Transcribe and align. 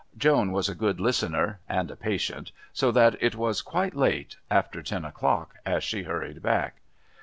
Joan 0.17 0.51
was 0.51 0.67
a 0.67 0.73
good 0.73 0.99
listener 0.99 1.59
and 1.69 1.91
a 1.91 1.95
patient, 1.95 2.51
so 2.73 2.91
that 2.91 3.15
it 3.21 3.35
was 3.35 3.61
quite 3.61 3.95
late 3.95 4.35
after 4.49 4.81
ten 4.81 5.05
o'clock 5.05 5.57
as 5.63 5.83
she 5.83 6.01
hurried 6.05 6.41
back. 6.41 6.77